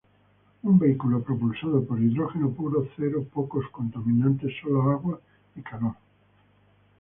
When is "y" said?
5.55-5.61